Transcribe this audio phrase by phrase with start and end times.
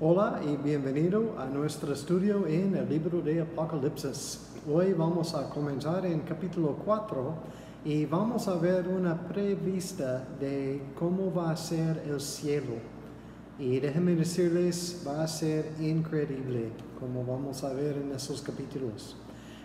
[0.00, 4.40] Hola y bienvenido a nuestro estudio en el libro de Apocalipsis.
[4.68, 7.34] Hoy vamos a comenzar en capítulo 4
[7.84, 12.72] y vamos a ver una prevista de cómo va a ser el cielo.
[13.56, 19.16] Y déjenme decirles, va a ser increíble, como vamos a ver en esos capítulos.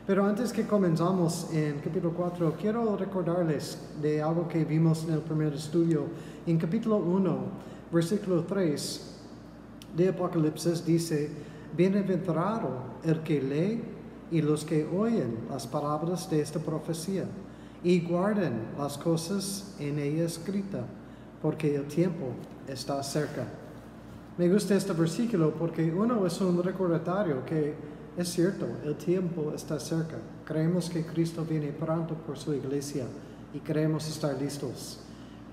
[0.06, 5.22] Pero antes que comenzamos en capítulo 4, quiero recordarles de algo que vimos en el
[5.22, 6.04] primer estudio.
[6.46, 7.38] En capítulo 1,
[7.92, 9.16] versículo 3,
[9.96, 11.30] de Apocalipsis dice,
[11.76, 12.70] bienaventurado
[13.04, 13.82] el que lee
[14.32, 17.26] y los que oyen las palabras de esta profecía
[17.84, 20.86] y guarden las cosas en ella escrita,
[21.42, 22.34] porque el tiempo
[22.68, 23.48] está cerca.
[24.38, 27.74] Me gusta este versículo porque uno es un recordatorio que
[28.18, 30.18] es cierto, el tiempo está cerca.
[30.46, 33.06] Creemos que Cristo viene pronto por su iglesia
[33.54, 35.00] y queremos estar listos.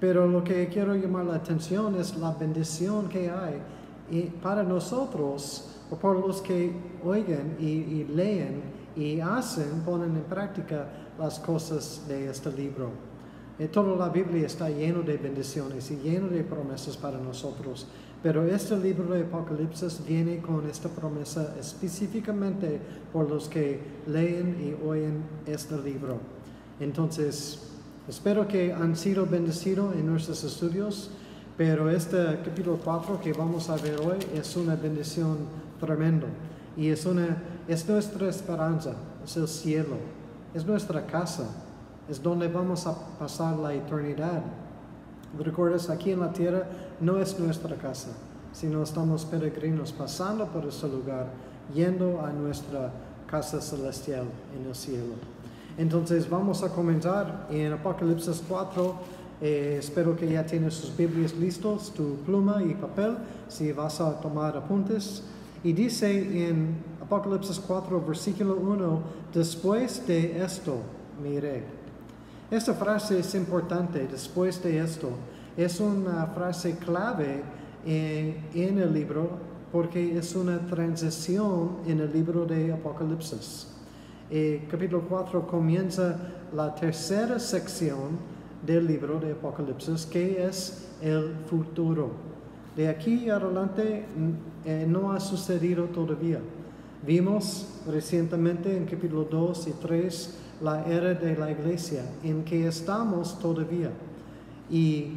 [0.01, 3.63] Pero lo que quiero llamar la atención es la bendición que hay
[4.11, 6.73] y para nosotros, o por los que
[7.05, 8.63] oigan y, leen
[8.97, 12.91] y hacen, ponen en práctica las cosas de este libro.
[13.59, 17.87] Y toda la Biblia está lleno de bendiciones y lleno de promesas para nosotros.
[18.23, 22.81] Pero este libro de Apocalipsis viene con esta promesa específicamente
[23.13, 26.19] por los que leen y oyen este libro.
[26.81, 27.61] Entonces,
[28.09, 31.11] espero que han sido bendecidos en nuestros estudios.
[31.57, 35.39] Pero este capítulo 4 que vamos a ver hoy es una bendición
[35.81, 36.27] tremenda
[36.77, 38.93] y es, una, es nuestra esperanza,
[39.25, 39.97] es el cielo,
[40.53, 41.49] es nuestra casa,
[42.11, 44.43] es donde vamos a pasar la eternidad.
[45.39, 46.67] Recuerdas, aquí en la tierra
[47.01, 48.11] no es nuestra casa,
[48.53, 51.29] sino estamos peregrinos pasando por ese lugar,
[51.75, 52.93] yendo a nuestra
[53.27, 55.15] casa celestial en el cielo.
[55.79, 58.95] Entonces vamos a comenzar en Apocalipsis 4
[59.41, 64.21] eh, espero que ya tienes sus Biblias listos, tu pluma y papel, si vas a
[64.21, 65.23] tomar apuntes.
[65.63, 69.03] Y dice en Apocalipsis 4, versículo 1,
[69.35, 70.77] después de esto
[71.23, 71.65] miré.
[72.51, 75.11] Esta frase es importante, después de esto.
[75.57, 77.43] Es una frase clave
[77.85, 83.69] en, en el libro porque es una transición en el libro de Apocalipsis.
[84.31, 86.17] Eh, capítulo 4 comienza
[86.53, 88.19] la tercera sección
[88.65, 92.11] del libro de Apocalipsis, que es el futuro.
[92.77, 94.05] De aquí adelante
[94.65, 96.41] eh, no ha sucedido todavía.
[97.07, 103.39] Vimos recientemente en capítulo 2 y 3 la era de la iglesia, en que estamos
[103.39, 103.91] todavía.
[104.71, 105.13] Y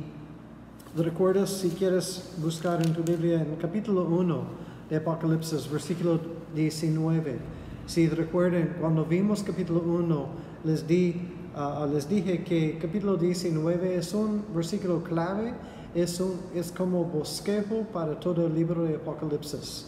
[0.95, 4.43] recuerdas, si quieres buscar en tu Biblia, en capítulo 1
[4.89, 6.19] de Apocalipsis, versículo
[6.55, 7.37] 19.
[7.85, 10.27] Si recuerden, cuando vimos capítulo 1,
[10.63, 11.15] les di
[11.55, 15.53] Ah, les dije que capítulo 19 es un versículo clave,
[15.95, 19.87] es, un, es como bosquejo para todo el libro de Apocalipsis.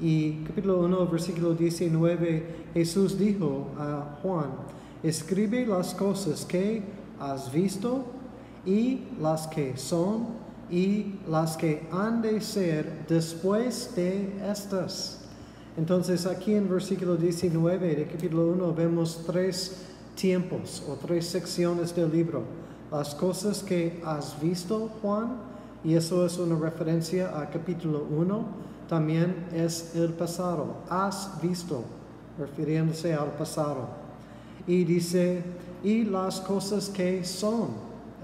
[0.00, 4.50] Y capítulo 1, versículo 19, Jesús dijo a Juan,
[5.04, 6.82] escribe las cosas que
[7.20, 8.04] has visto
[8.64, 10.26] y las que son
[10.68, 15.20] y las que han de ser después de estas.
[15.76, 22.10] Entonces aquí en versículo 19 de capítulo 1 vemos tres tiempos o tres secciones del
[22.10, 22.42] libro.
[22.90, 25.36] Las cosas que has visto, Juan,
[25.84, 28.44] y eso es una referencia a capítulo 1,
[28.88, 30.78] también es el pasado.
[30.88, 31.84] Has visto,
[32.38, 33.88] refiriéndose al pasado.
[34.66, 35.42] Y dice,
[35.84, 37.68] y las cosas que son.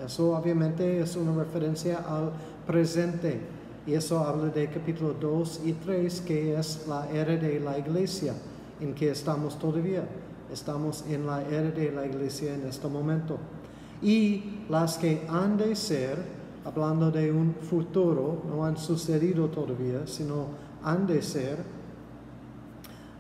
[0.04, 2.32] Eso obviamente es una referencia al
[2.66, 3.40] presente.
[3.86, 8.34] Y eso habla de capítulo 2 y 3, que es la era de la iglesia,
[8.80, 10.04] en que estamos todavía.
[10.52, 13.38] Estamos en la era de la iglesia en este momento.
[14.02, 16.18] Y las que han de ser,
[16.64, 20.48] hablando de un futuro, no han sucedido todavía, sino
[20.82, 21.58] han de ser,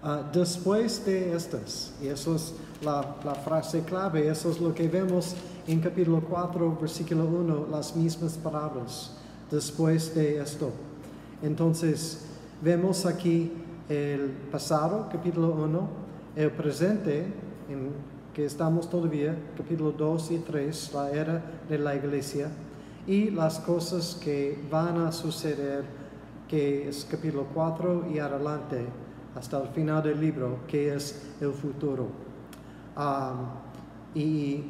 [0.02, 1.94] ah, después de estas.
[2.02, 5.34] Y eso es la, la, frase clave, eso es lo que vemos
[5.66, 9.16] en capítulo 4, versículo 1, las mismas palabras,
[9.50, 10.70] después de esto.
[11.42, 12.26] Entonces,
[12.60, 13.52] vemos aquí
[13.88, 16.01] el pasado, capítulo 1,
[16.36, 17.26] el presente,
[17.68, 17.90] en
[18.32, 22.48] que estamos todavía, capítulo 2 y 3, la era de la iglesia,
[23.06, 25.84] y las cosas que van a suceder,
[26.48, 28.86] que es capítulo 4 y adelante,
[29.34, 32.08] hasta el final del libro, que es el futuro.
[34.14, 34.64] y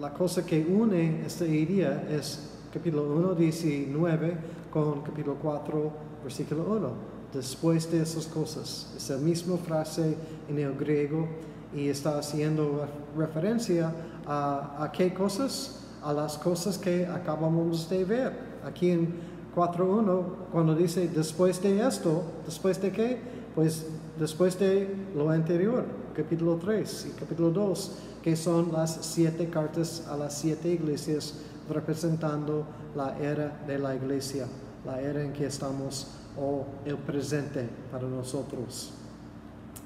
[0.00, 4.36] la cosa que une esta idea es capítulo 1, 19
[4.72, 5.92] con capítulo 4,
[6.24, 8.92] versículo 1 después de esas cosas.
[8.96, 10.16] Es la misma frase
[10.48, 11.28] en el griego
[11.74, 12.86] y está haciendo
[13.16, 13.92] referencia
[14.26, 18.32] a, a qué cosas, a las cosas que acabamos de ver.
[18.64, 19.14] Aquí en
[19.54, 23.18] 4.1, cuando dice después de esto, ¿después de qué?
[23.54, 23.86] Pues
[24.18, 25.84] después de lo anterior,
[26.14, 27.92] capítulo 3 y capítulo 2,
[28.22, 31.34] que son las siete cartas a las siete iglesias
[31.68, 34.46] representando la era de la iglesia,
[34.84, 38.92] la era en que estamos o el presente para nosotros.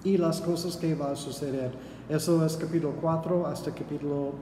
[0.04, 1.72] Y las cosas que va a suceder.
[2.08, 4.32] Eso es capítulo 4 hasta capítulo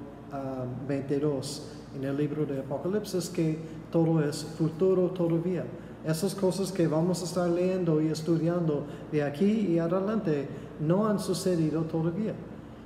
[0.88, 3.58] 22 ah, en el libro de Apocalipsis, que
[3.90, 5.64] todo es futuro todavía.
[6.04, 10.48] Esas cosas que vamos a estar leyendo y estudiando de aquí y adelante
[10.80, 12.34] no han sucedido todavía.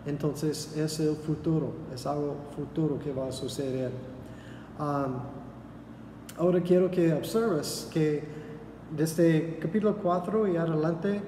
[0.05, 3.91] Entonces es el futuro, es algo futuro que va a suceder.
[6.39, 8.23] Ahora quiero que observes que
[8.95, 11.21] desde capítulo 4 y adelante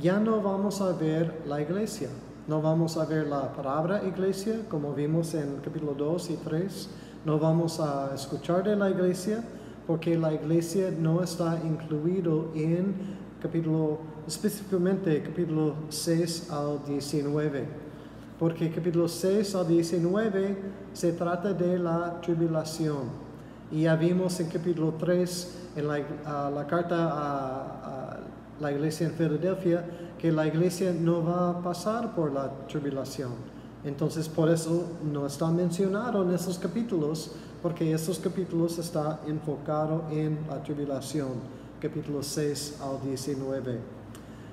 [0.00, 2.08] ya no vamos a ver la iglesia.
[2.46, 6.88] No vamos a ver la palabra iglesia como vimos en capítulo 2 y 3.
[7.24, 9.44] No vamos a escuchar de la iglesia
[9.86, 12.94] porque la iglesia no está incluido en
[13.42, 17.66] capítulo, específicamente capítulo 6 al 19.
[18.38, 20.56] Porque capítulo 6 al 19
[20.92, 23.29] se trata de la tribulación.
[23.72, 28.18] Y ya vimos en capítulo 3, en la, carta a,
[28.58, 29.84] la iglesia en Filadelfia,
[30.18, 33.30] que la iglesia no va a pasar por la tribulación.
[33.84, 37.30] Entonces, por eso no está mencionado en esos capítulos,
[37.62, 41.28] porque esos capítulos están enfocados en la tribulación,
[41.80, 43.78] capítulo 6 al 19.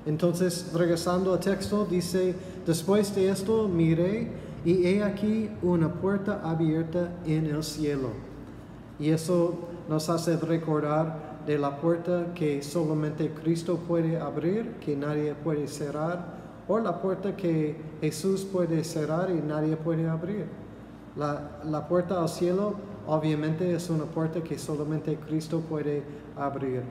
[0.05, 2.35] Entonces, regresando al texto, dice,
[2.67, 4.31] después de esto miré
[4.63, 8.26] y he aquí una puerta abierta en el cielo
[8.99, 9.55] y eso
[9.87, 16.35] nos hace recordar de la puerta que solamente Cristo puede abrir, que nadie puede cerrar,
[16.67, 20.45] o la puerta que Jesús puede cerrar y nadie puede abrir.
[21.15, 22.75] La, puerta al cielo
[23.07, 26.03] obviamente es una puerta que solamente Cristo puede
[26.35, 26.83] abrir.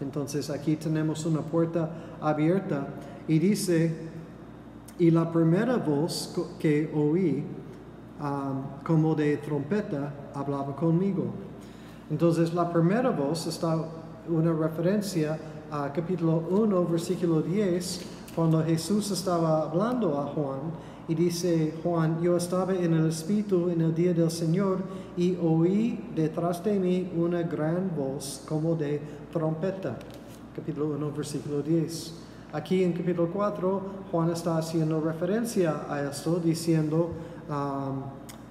[0.00, 2.88] Entonces aquí tenemos una puerta abierta
[3.28, 3.94] y dice,
[4.98, 7.44] y la primera voz que oí
[8.84, 11.24] como de trompeta hablaba conmigo.
[12.10, 13.78] Entonces la primera voz está
[14.28, 15.38] una referencia
[15.70, 18.00] a capítulo 1, versículo 10,
[18.34, 20.58] cuando Jesús estaba hablando a Juan
[21.08, 24.78] y dice Juan, yo estaba en el Espíritu en el día del Señor
[25.16, 29.00] y oí detrás de mí una gran voz como de
[29.32, 29.96] trompeta.
[30.54, 32.14] Capítulo 1, versículo 10.
[32.52, 37.10] Aquí en capítulo 4, Juan está haciendo referencia a esto, diciendo,
[37.50, 38.02] um,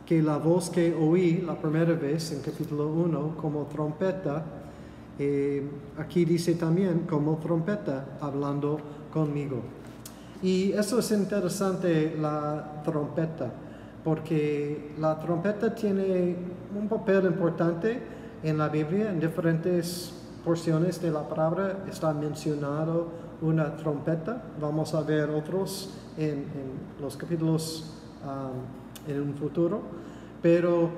[0.06, 4.44] que la voz que oí la primera vez en capítulo 1 como trompeta,
[5.18, 8.80] eh, aquí dice también como trompeta hablando
[9.14, 9.62] conmigo.
[10.42, 13.52] Y eso es interesante, la trompeta,
[14.04, 16.36] porque la trompeta tiene
[16.80, 18.00] un papel importante
[18.42, 20.14] en la Biblia, en diferentes
[20.44, 23.08] porciones de la palabra está mencionado
[23.42, 24.42] una trompeta.
[24.60, 26.46] Vamos a ver otros en,
[27.02, 27.92] los capítulos
[28.24, 29.82] um, en un futuro,
[30.42, 30.90] pero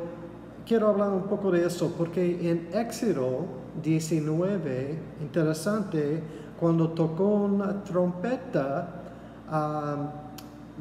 [0.66, 3.46] quiero hablar un poco de eso porque en Éxodo
[3.82, 6.22] 19, interesante,
[6.60, 9.02] cuando tocó una trompeta,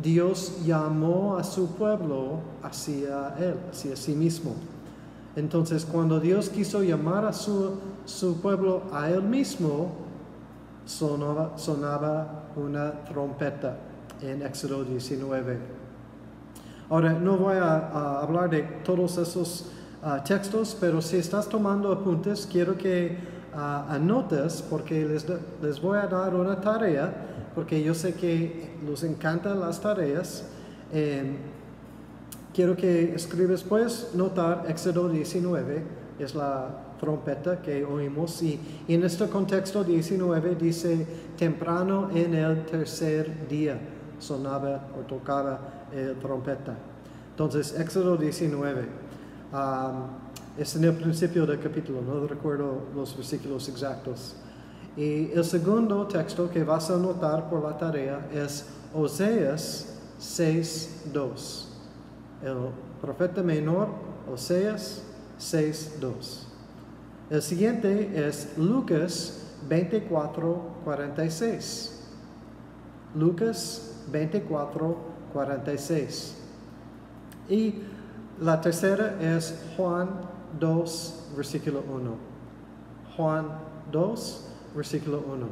[0.02, 4.54] Dios llamó a su pueblo hacia Él, hacia sí mismo.
[5.36, 9.92] Entonces, cuando Dios quiso llamar a su, su pueblo a Él mismo,
[10.84, 13.78] sonaba, sonaba una trompeta
[14.20, 15.79] en Éxodo 19.
[16.90, 19.66] Ahora, no voy a, hablar de todos esos
[20.02, 23.16] ah, textos, pero si estás tomando apuntes, quiero que
[23.54, 25.24] uh, anotes, porque les,
[25.62, 27.14] les, voy a dar una tarea,
[27.54, 30.42] porque yo sé que les encantan las tareas.
[30.92, 31.36] Em,
[32.52, 35.84] quiero que escribes, puedes notar Éxodo 19,
[36.18, 41.06] es la trompeta que oímos, y, y en este contexto 19 dice
[41.38, 43.78] temprano en el tercer día
[44.20, 46.76] sonaba o tocaba el trompeta.
[47.30, 48.86] Entonces, Éxodo 19
[50.58, 54.34] es en el principio del capítulo, no recuerdo los versículos exactos.
[54.96, 61.66] Y el segundo texto que vas a anotar por la tarea es Oseas 6.2.
[62.42, 62.56] El
[63.00, 63.88] profeta menor,
[64.30, 65.02] Oseas
[65.38, 66.44] 6.2.
[67.30, 71.92] El siguiente es Lucas 24.46.
[73.14, 73.96] Lucas
[75.32, 76.32] 24.46.
[77.48, 77.74] Y
[78.40, 80.08] la tercera es Juan
[80.58, 82.16] 2, versículo 1.
[83.16, 83.46] Juan
[83.90, 85.46] 2, versículo 1.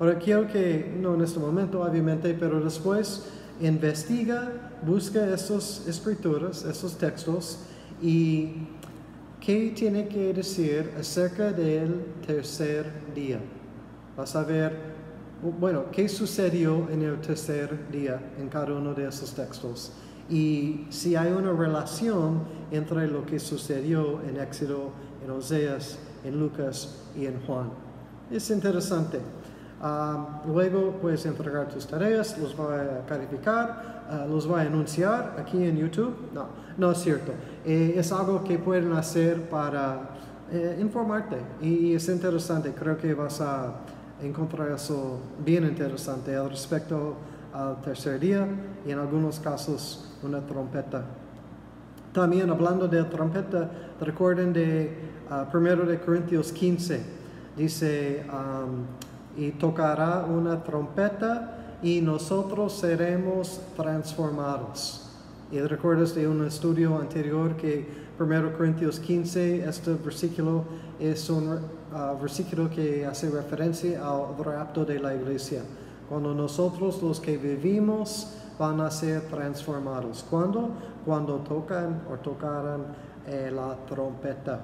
[0.00, 3.24] Ahora quiero que, no en este momento obviamente, pero después
[3.60, 7.58] investiga, busca esas escrituras, esos textos
[8.00, 8.68] y
[9.40, 13.40] ¿qué tiene que decir acerca del tercer día?
[14.16, 14.97] Vas a ver,
[15.42, 19.92] bueno, qué sucedió en el tercer día en cada uno de esos textos
[20.28, 24.90] y si hay una relación entre lo que sucedió en Éxodo,
[25.24, 27.70] en Oseas, en Lucas y en Juan.
[28.30, 29.20] Es interesante.
[29.80, 35.36] Ah, luego puedes entregar tus tareas, los voy a calificar, ah, los voy a anunciar
[35.38, 36.14] aquí en YouTube.
[36.34, 37.32] No, no es cierto.
[37.64, 40.10] Eh, es algo que pueden hacer para
[40.50, 42.72] eh, informarte y, es interesante.
[42.72, 43.76] Creo que vas a
[44.22, 47.16] encontrar eso bien interesante al respecto
[47.52, 48.46] al tercer día
[48.86, 51.04] y en algunos casos una trompeta.
[52.12, 53.70] También hablando de trompeta,
[54.00, 54.96] recuerden de
[55.30, 57.02] 1 uh, de Corintios 15,
[57.56, 58.84] dice, um,
[59.40, 65.04] y tocará una trompeta y nosotros seremos transformados.
[65.52, 70.64] Y recuerdas de un estudio anterior que 1 Corintios 15, este versículo
[70.98, 75.62] es un uh, versículo que hace referencia al rapto de la iglesia.
[76.08, 80.24] Cuando nosotros los que vivimos van a ser transformados.
[80.28, 80.70] ¿Cuándo?
[81.06, 82.86] Cuando tocan o tocaran
[83.24, 84.62] eh, la trompeta.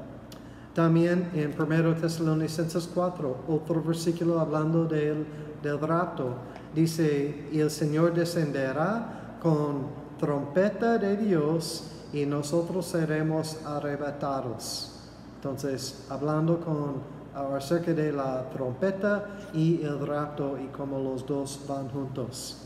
[0.74, 5.24] También en 1 Tesalonicenses 4, otro versículo hablando del,
[5.62, 6.34] del rapto,
[6.74, 14.92] dice, y el Señor descenderá con trompeta de Dios y nosotros seremos arrebatados.
[15.36, 21.88] Entonces, hablando con acerca de la trompeta y el rapto y cómo los dos van
[21.88, 22.58] juntos.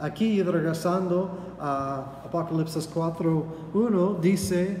[0.00, 1.30] Aquí regresando
[1.60, 4.78] a Apocalipsis 4.1 dice,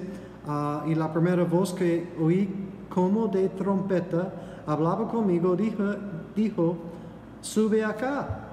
[0.48, 2.48] ah, y la primera voz que oí
[2.88, 4.32] como de trompeta
[4.66, 5.84] hablaba conmigo, dijo,
[6.34, 6.76] dijo,
[7.42, 8.43] sube acá.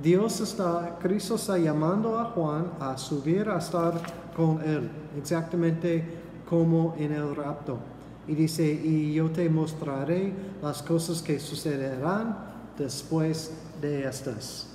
[0.00, 3.94] Dios está, Cristo está llamando a Juan a subir a estar
[4.34, 6.04] con él, exactamente
[6.48, 7.78] como en el rapto.
[8.26, 10.32] Y dice, y yo te mostraré
[10.62, 12.36] las cosas que sucederán
[12.78, 14.68] después de estas.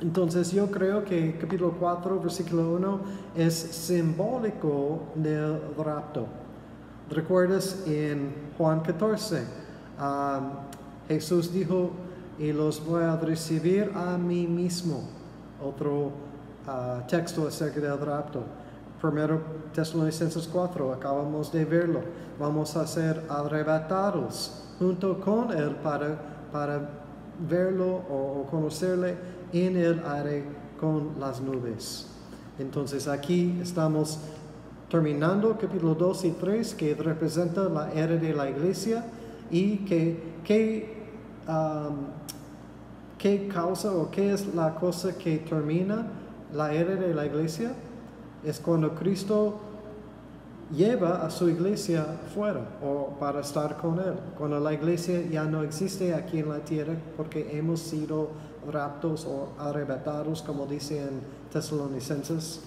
[0.00, 3.00] Entonces yo creo que capítulo 4, versículo 1
[3.36, 6.26] es simbólico del rapto.
[7.10, 9.42] ¿Recuerdas en Juan 14?
[11.08, 11.90] Jesús dijo,
[12.38, 15.08] y los voy a recibir a mí mismo.
[15.62, 16.12] Otro
[16.66, 18.42] ah, texto acerca del rapto.
[19.00, 19.40] Primero
[19.74, 22.00] Tesalonicenses 4, acabamos de verlo.
[22.38, 26.18] Vamos a ser arrebatados junto con Él para,
[26.52, 26.88] para
[27.48, 29.16] verlo o conocerle
[29.52, 30.44] en el aire
[30.80, 32.06] con las nubes.
[32.58, 34.18] Entonces aquí estamos
[34.90, 39.04] terminando capítulo 2 y 3 que representa la era de la iglesia
[39.50, 40.97] y que,
[41.48, 42.06] um,
[43.18, 46.06] qué causa o qué es la cosa que termina
[46.52, 47.72] la era de la iglesia.
[48.44, 49.58] Es cuando Cristo
[50.70, 54.14] lleva a su iglesia fuera o para estar con él.
[54.36, 58.28] Cuando la iglesia ya no existe aquí en la tierra porque hemos sido
[58.70, 61.20] raptos o arrebatados, como dice en
[61.52, 62.62] Tesalonicenses.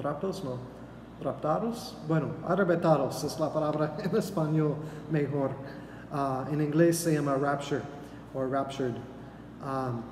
[0.00, 0.44] ¿Raptos?
[0.44, 0.78] No.
[1.22, 1.96] ¿Raptados?
[2.06, 4.74] Bueno, arrebatados es la palabra en español
[5.10, 5.50] mejor.
[6.12, 7.82] Ah, en inglés se llama rapture
[8.34, 8.94] o raptured.
[9.62, 10.02] Um,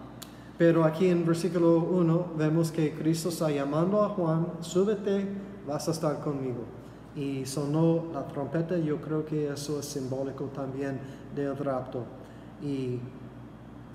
[0.58, 5.28] pero aquí en versículo 1 vemos que Cristo está llamando a Juan, súbete,
[5.66, 6.64] vas a estar conmigo.
[7.14, 10.98] Y sonó la trompeta, yo creo que eso es simbólico también
[11.34, 12.04] del rapto.
[12.62, 13.00] Y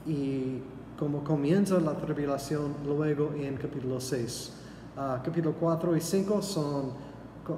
[0.05, 0.61] y
[0.97, 4.53] como comienza la tribulación luego en capítulo 6.
[4.97, 6.91] Ah, capítulo 4 y 5 son,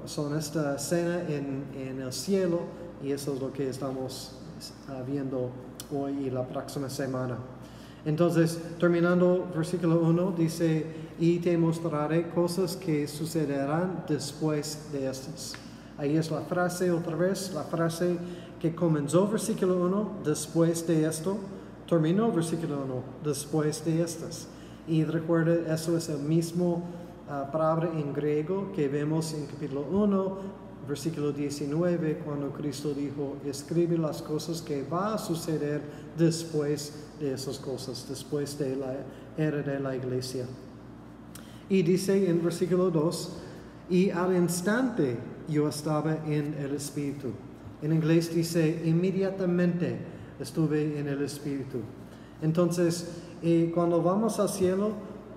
[0.05, 2.59] son esta escena en, en, el cielo
[3.03, 4.31] y eso es lo que estamos
[4.87, 5.51] ah, viendo
[5.91, 7.37] hoy y la próxima semana.
[8.05, 10.85] Entonces, terminando versículo 1, dice,
[11.19, 15.53] y te mostraré cosas que sucederán después de estas.
[15.97, 18.17] Ahí es la frase otra vez, la frase
[18.59, 21.37] que comenzó versículo 1, después de esto
[21.87, 24.47] terminó versículo 1 después de estas.
[24.87, 26.83] Y recuerda, eso es el mismo
[27.27, 33.97] uh, palabra en griego que vemos en capítulo 1, versículo 19, cuando Cristo dijo, escribe
[33.97, 35.81] las cosas que va a suceder
[36.17, 38.95] después de esas cosas, después de la
[39.37, 40.45] era de la iglesia.
[41.69, 43.37] Y dice en versículo 2,
[43.89, 47.31] y al instante yo estaba en el Espíritu.
[47.81, 49.97] En inglés dice inmediatamente
[50.39, 51.79] estuve en el Espíritu.
[52.41, 53.09] Entonces,
[53.41, 54.91] eh, cuando vamos al cielo,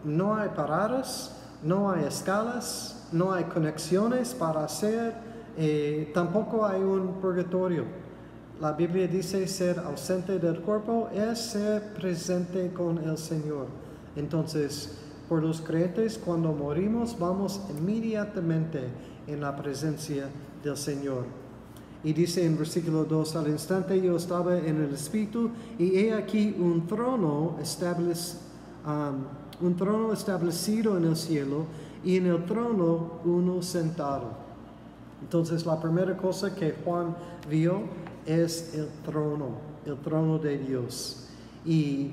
[0.05, 5.15] no hay paradas, no hay escalas, no hay conexiones para hacer,
[5.57, 7.85] eh, tampoco hay un purgatorio.
[8.61, 13.67] La Biblia dice ser ausente del cuerpo es ser presente con el Señor.
[14.17, 14.99] Entonces,
[15.29, 18.81] por los creyentes, cuando morimos, vamos inmediatamente
[19.27, 20.29] en la presencia
[20.63, 21.25] del Señor.
[22.05, 26.55] Y dice en versículo 2, al instante yo estaba en el Espíritu y he aquí
[26.59, 31.65] un trono, um, un trono establecido en el cielo
[32.05, 34.46] y en el trono uno sentado.
[35.23, 37.17] Entonces la primera cosa que Juan
[37.49, 37.83] vio
[38.27, 41.29] es el trono, el trono de Dios.
[41.65, 42.13] Y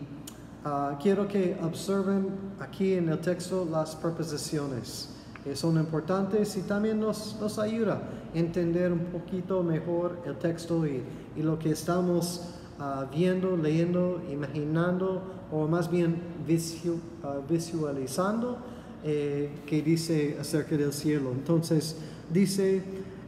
[0.65, 2.29] uh, quiero que observen
[2.59, 5.09] aquí en el texto las preposiciones.
[5.43, 8.01] Que son importantes y también nos, ayuda
[8.33, 11.03] a entender un poquito mejor el texto y,
[11.35, 18.57] lo que estamos uh, viendo, leyendo, imaginando o más bien uh, visualizando
[19.05, 21.31] eh, que dice acerca del cielo.
[21.33, 21.97] Entonces
[22.31, 22.81] dice,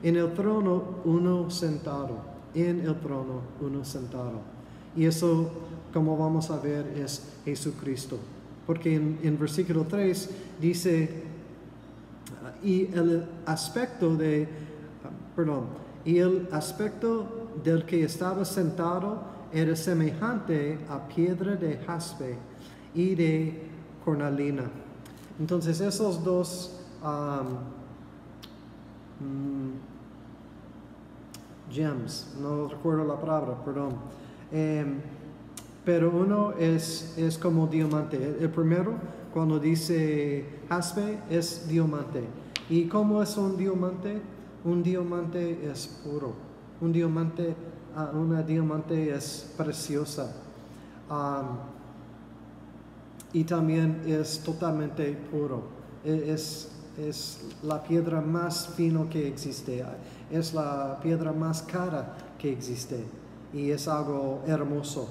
[0.03, 2.17] en el trono uno sentado,
[2.53, 4.39] en el trono uno sentado.
[4.95, 5.51] Y eso,
[5.91, 8.17] como vamos a ver, es Jesucristo.
[8.65, 10.29] Porque en, en versículo 3
[10.61, 11.09] dice,
[12.63, 14.47] y el aspecto de,
[15.35, 15.65] perdón,
[16.05, 22.37] y el aspecto del que estaba sentado era semejante a piedra de jaspe
[22.93, 23.61] y de
[24.05, 24.84] cornalina
[25.39, 26.79] entonces esos dos
[29.19, 29.73] mm,
[31.71, 33.95] gems, no recuerdo la palabra, perdón.
[34.51, 34.99] Em,
[35.83, 38.37] pero uno es, es como diamante.
[38.39, 38.93] El primero,
[39.33, 42.23] cuando dice jaspe, es diamante.
[42.69, 44.21] ¿Y cómo es un diamante?
[44.63, 46.33] Un diamante es puro.
[46.81, 47.55] Un diamante,
[47.95, 50.33] ah, una diamante es preciosa
[53.35, 55.63] y también es totalmente puro.
[56.05, 59.83] E, es, es la piedra más fino que existe,
[60.31, 63.03] es la piedra más cara que existe
[63.53, 65.09] y es algo hermoso.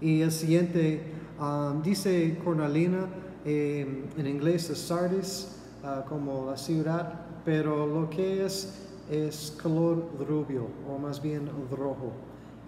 [0.00, 1.02] Y el siguiente
[1.38, 3.06] um, dice cornalina,
[3.44, 5.48] em, en inglés es sardis,
[5.84, 7.12] uh, como la ciudad,
[7.44, 12.12] pero lo que es es color rubio o más bien rojo.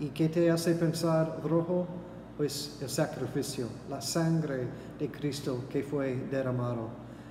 [0.00, 1.87] ¿Y qué te hace pensar rojo?
[2.37, 4.66] Pues el sacrificio, la sangre
[4.99, 6.88] de Cristo que fue derramado.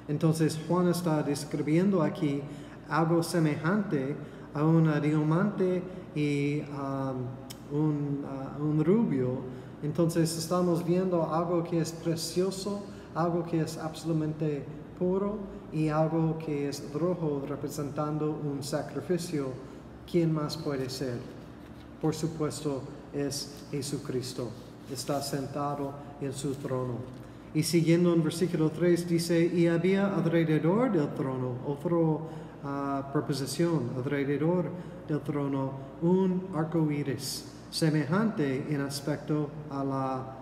[0.07, 2.41] Entonces Juan está describiendo aquí
[2.89, 4.15] algo semejante
[4.53, 5.81] a un diamante
[6.13, 9.39] y um, un, uh, un rubio.
[9.81, 12.83] Entonces estamos viendo algo que es precioso,
[13.15, 14.63] algo que es absolutamente
[14.99, 15.37] puro
[15.71, 19.47] y algo que es rojo representando un sacrificio.
[20.09, 21.17] ¿Quién más puede ser?
[22.01, 22.81] Por supuesto
[23.13, 24.49] es Jesucristo
[24.93, 26.95] está sentado en su trono.
[27.53, 34.69] Y siguiendo en versículo 3 dice, y había alrededor del trono, otra uh, preposición, alrededor
[35.07, 40.37] del trono, un arco iris, semejante en aspecto a la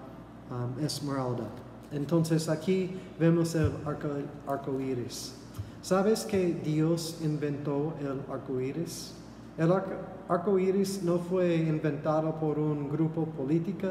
[0.51, 1.47] um, esmeralda.
[1.91, 4.09] Entonces aquí vemos el arco,
[4.47, 5.33] arco iris.
[5.81, 9.13] ¿Sabes que Dios inventó el arco iris?
[9.57, 9.71] El
[10.27, 13.89] arco iris no fue inventado por un grupo político,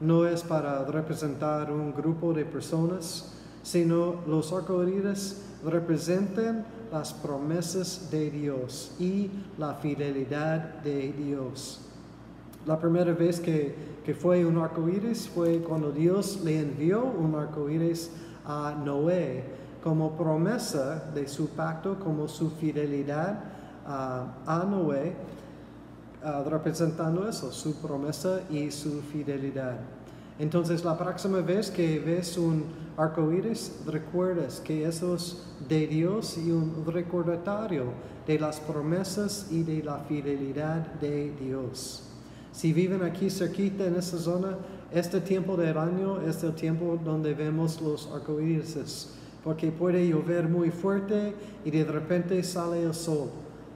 [0.00, 3.32] no es para representar un grupo de personas,
[3.62, 11.80] sino los arcoíris representan las promesas de Dios y la fidelidad de Dios.
[12.66, 18.10] La primera vez que, que fue un arcoíris fue cuando Dios le envió un arcoíris
[18.44, 19.44] a Noé
[19.82, 23.44] como promesa de su pacto, como su fidelidad
[23.86, 25.14] a Noé
[26.22, 29.78] Ah, representando eso, su promesa y su fidelidad.
[30.38, 32.64] Entonces, la próxima vez que ves un
[32.96, 37.84] arco iris, recuerdas que eso es de Dios y un recordatorio
[38.26, 42.02] de las promesas y de la fidelidad de Dios.
[42.50, 44.56] Si viven aquí cerquita en esta zona,
[44.92, 49.10] este tiempo del año es el tiempo donde vemos los arcoíris,
[49.44, 53.28] porque puede llover muy fuerte y de repente sale el sol.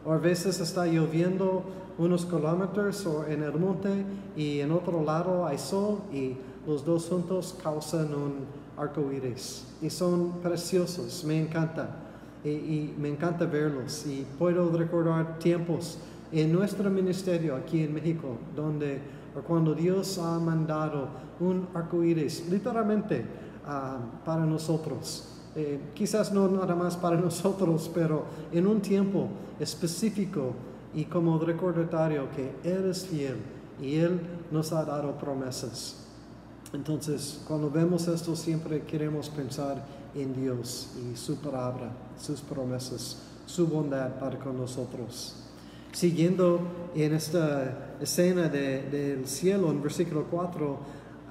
[0.05, 1.63] O a veces está lloviendo
[1.99, 4.05] unos kilómetros en el monte
[4.37, 8.35] y en otro lado hay sol y los dos juntos causan un
[8.77, 9.67] arco iris.
[9.83, 11.97] Y son preciosos, me encanta.
[12.45, 14.07] Y, me encanta verlos.
[14.07, 15.99] Y puedo recordar tiempos
[16.33, 19.01] en nuestro ministerio aquí en México, donde
[19.47, 23.25] cuando Dios ha mandado un arco iris, literalmente
[23.67, 25.27] ah, para nosotros.
[25.57, 30.55] Eh, quizás no nada más para nosotros, pero en un tiempo específico
[30.95, 33.37] y como recordatorio que Él es fiel
[33.81, 35.97] y Él nos ha dado promesas.
[36.73, 43.67] Entonces, cuando vemos esto, siempre queremos pensar en Dios y su palabra, sus promesas, su
[43.67, 45.37] bondad para con nosotros.
[45.93, 46.61] Siguiendo
[46.95, 50.79] en esta escena del cielo, en versículo 4,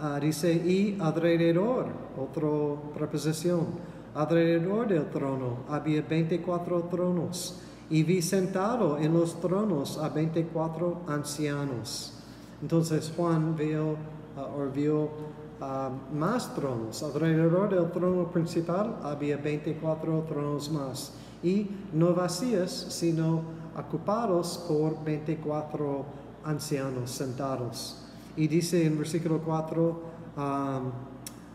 [0.01, 2.49] ah, dice, y alrededor, otra
[2.93, 3.67] preposición,
[4.13, 12.13] alrededor del trono había 24 tronos y vi sentado en los tronos a 24 ancianos.
[12.61, 13.93] Entonces Juan vio,
[14.37, 17.01] uh, o vio uh, más tronos.
[17.01, 21.13] Alrededor del trono principal había 24 tronos más.
[21.41, 23.41] Y no vacíos, sino
[23.75, 26.05] ocupados por 24
[26.43, 27.97] ancianos sentados.
[28.35, 30.01] Y dice en versículo 4,
[30.37, 30.91] um,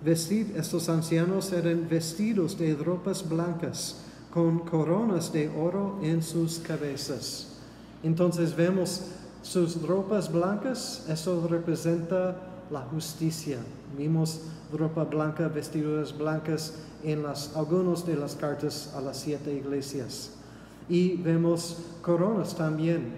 [0.04, 4.03] estos ancianos eran vestidos de ropas blancas
[4.34, 7.56] con coronas de oro en sus cabezas.
[8.02, 9.02] Entonces vemos
[9.42, 12.36] sus ropas blancas, eso representa
[12.68, 13.58] la justicia.
[13.96, 14.40] Vimos
[14.72, 20.32] ropa blanca, vestiduras blancas en las, algunas de las cartas a las siete iglesias.
[20.88, 23.14] Y vemos coronas también.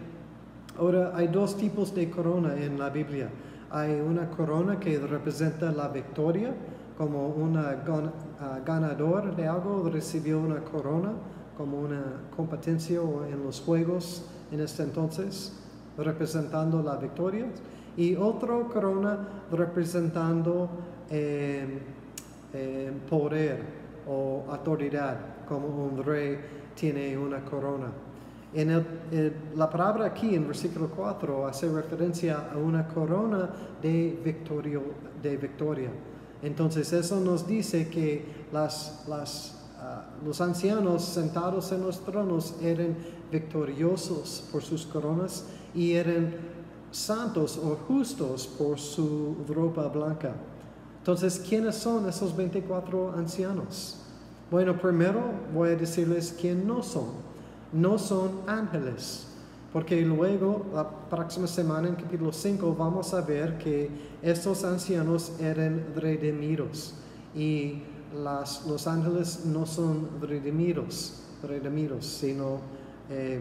[0.79, 3.31] Ahora, hay dos tipos de corona en la Biblia.
[3.71, 6.55] Hay una corona que representa la victoria,
[6.99, 7.57] como un
[8.41, 11.13] ah, ganador de algo recibió una corona,
[11.57, 12.03] como una
[12.37, 15.53] competencia en los juegos en este entonces,
[15.97, 17.47] representando la victoria.
[17.97, 20.69] Y otra corona representando
[21.11, 21.79] eh,
[22.53, 23.63] eh, poder
[24.07, 25.17] o autoridad,
[25.49, 26.39] como un rey
[26.75, 27.87] tiene una corona.
[28.55, 28.85] En
[29.55, 33.51] la palabra aquí en versículo 4 hace referencia a una corona
[33.83, 34.83] de, victorio,
[35.23, 35.91] de victoria.
[36.43, 42.97] Entonces eso nos dice que ah, los ancianos sentados en los tronos eran
[43.31, 45.45] victoriosos por sus coronas
[45.75, 46.35] y eran
[46.91, 50.35] santos o justos por su ropa blanca.
[50.99, 53.97] Entonces, ¿quiénes son esos 24 ancianos?
[54.51, 55.21] Bueno, primero
[55.55, 57.27] voy a decirles quién no son
[57.73, 59.26] no son ángeles.
[59.77, 63.91] Porque luego, la próxima semana, en capítulo 5, vamos a ver que
[64.23, 66.95] estos ancianos eran redimidos.
[67.35, 67.83] Y
[68.15, 72.61] los ángeles no son redimidos, redimidos sino
[73.11, 73.39] eh,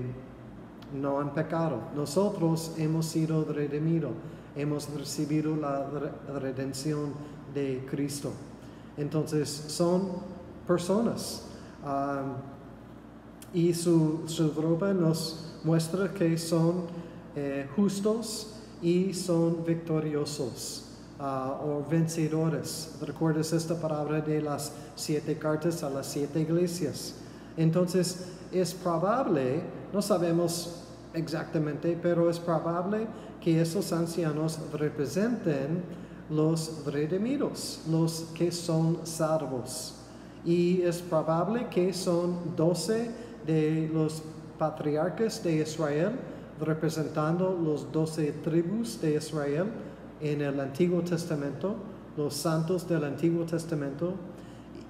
[0.93, 1.79] no han pecado.
[1.95, 4.11] Nosotros hemos sido redimidos,
[4.57, 5.89] hemos recibido la
[6.37, 7.13] redención
[7.53, 8.33] de Cristo.
[8.97, 10.09] Entonces, son
[10.67, 11.45] personas.
[11.81, 12.23] Ah,
[13.53, 16.84] y su, su ropa nos muestra que son
[17.36, 20.86] eh, justos y son victoriosos
[21.19, 22.97] ah, o vencedores.
[23.01, 27.15] ¿Recuerdas esta palabra de las siete cartas a las siete iglesias?
[27.58, 33.08] Entonces es probable, no sabemos exactamente, pero es probable
[33.41, 35.84] que esos ancianos representen
[36.30, 39.95] los redimidos, los que son salvos.
[40.43, 43.10] Y es probable que son doce
[43.47, 44.21] de los
[44.57, 46.13] patriarcas de Israel,
[46.59, 49.67] representando los doce tribus de Israel
[50.21, 51.75] en el Antiguo Testamento,
[52.17, 54.13] los santos del Antiguo Testamento,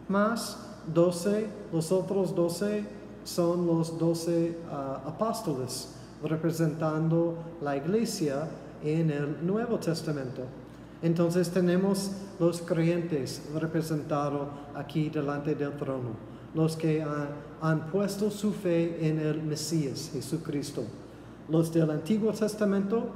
[0.08, 0.58] más
[0.94, 2.86] doce, los otros doce
[3.24, 5.90] son los doce ah, apóstoles,
[6.24, 8.48] representando la iglesia
[8.84, 10.44] en el Nuevo Testamento.
[11.02, 17.06] Entonces tenemos los creyentes representados aquí delante del trono los que
[17.62, 20.84] han, puesto su fe en el Mesías, Jesucristo.
[21.50, 23.08] Los del Antiguo Testamento,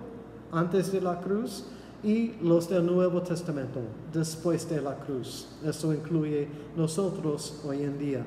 [0.52, 1.66] antes de la cruz,
[2.04, 3.80] y los del Nuevo Testamento,
[4.14, 5.48] después de la cruz.
[5.66, 8.26] Eso incluye nosotros hoy en día.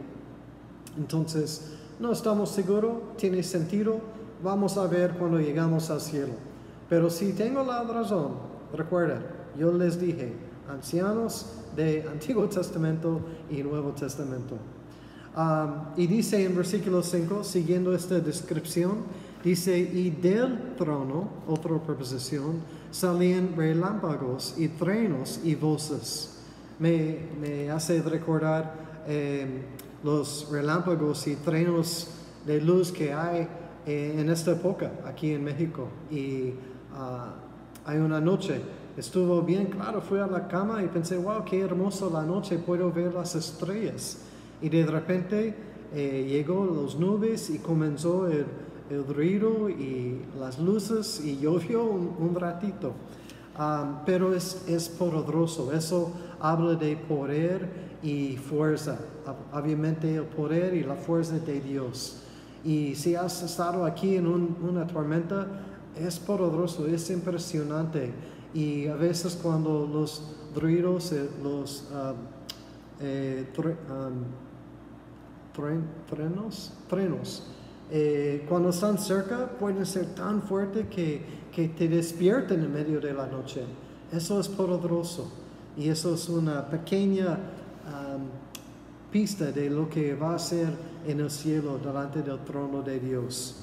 [0.96, 3.98] Entonces, no estamos seguros, tiene sentido,
[4.42, 6.32] vamos a ver cuando llegamos al cielo.
[6.88, 8.32] Pero si tengo la razón,
[8.74, 9.22] recuerda,
[9.58, 10.34] yo les dije,
[10.68, 11.46] ancianos
[11.76, 13.20] de Antiguo Testamento
[13.50, 14.56] y Nuevo Testamento
[15.96, 18.98] y dice en versículo 5, siguiendo esta descripción,
[19.42, 26.38] dice, y del trono, otra preposición, salían relámpagos y trenos y voces.
[26.78, 29.62] Me, hace recordar em,
[30.04, 32.08] los relámpagos y trenos
[32.44, 33.48] de luz que hay
[33.86, 35.88] eh, en esta época aquí en México.
[36.10, 36.52] Y
[36.94, 37.34] ah,
[37.86, 38.60] hay una noche,
[38.96, 42.92] estuvo bien claro, fui a la cama y pensé, wow, qué hermoso la noche, puedo
[42.92, 44.18] ver las estrellas.
[44.62, 45.54] Y de repente
[45.92, 48.46] eh, llegó las nubes y comenzó el,
[49.14, 52.92] ruido y las luces y llovió un, ratito.
[54.04, 57.68] pero es, es poderoso, eso habla de poder
[58.02, 58.98] y fuerza,
[59.52, 62.22] obviamente el poder y la fuerza de Dios.
[62.64, 65.46] Y si has estado aquí en una tormenta,
[65.96, 68.12] es poderoso, es impresionante.
[68.54, 71.84] Y a veces cuando los ruidos, eh, los
[75.56, 77.46] eh, frenos, frenos.
[77.90, 81.22] Eh, cuando están cerca pueden ser tan fuertes que,
[81.54, 83.62] que te despierten en medio de la noche.
[84.10, 85.30] Eso es poderoso
[85.76, 87.38] y eso es una pequeña
[89.10, 90.68] pista de lo que va a ser
[91.06, 93.56] en el cielo delante del trono de Dios.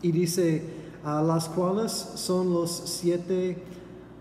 [0.00, 0.62] Y dice,
[1.04, 3.62] a las cuales son los siete,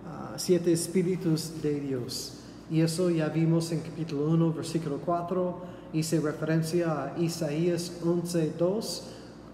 [0.07, 2.37] ah, siete espíritus de Dios.
[2.69, 5.61] Y eso ya vimos en capítulo 1, versículo 4,
[5.93, 9.03] hice referencia a Isaías 11, 2,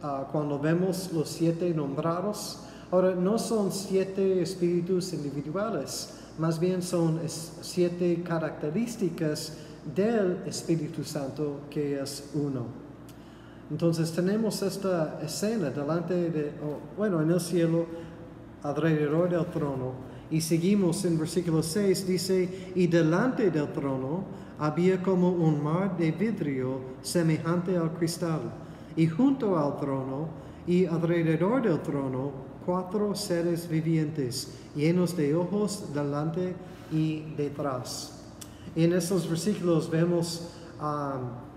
[0.03, 2.59] ah, cuando vemos los siete nombrados.
[2.91, 9.57] Ahora, no son siete espíritus individuales, más bien son siete características
[9.95, 12.65] del Espíritu Santo que es uno.
[13.69, 16.51] Entonces tenemos esta escena delante de,
[16.95, 17.85] bueno, en el cielo,
[18.63, 24.25] alrededor del trono, y seguimos en versículo 6, dice, y delante del trono
[24.59, 28.41] había como un mar de vidrio semejante al cristal,
[28.95, 30.29] y junto al trono
[30.65, 32.31] y alrededor del trono
[32.65, 36.55] cuatro seres vivientes, llenos de ojos delante
[36.91, 38.13] y detrás.
[38.75, 40.49] En esos versículos vemos
[40.81, 41.47] um,